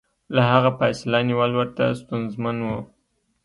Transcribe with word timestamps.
له 0.35 0.41
هغه 0.51 0.71
فاصله 0.79 1.19
نیول 1.29 1.51
ورته 1.55 1.83
ستونزمن 2.01 2.57
و. 2.61 2.67